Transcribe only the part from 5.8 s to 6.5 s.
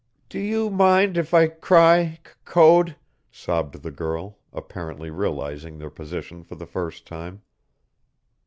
position